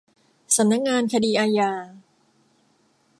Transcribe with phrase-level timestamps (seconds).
[0.55, 1.71] สำนักงานคดีอาญา